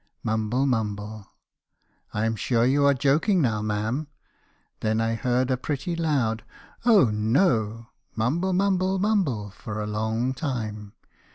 [0.23, 1.27] "Mumble, mumble."
[2.15, 4.07] 'I'm sure you are joking now, ma'am.'
[4.79, 6.43] Then I heard a pretty loud
[6.87, 10.93] —"'Oh no;' mumble, mumble, mumble, for a long time.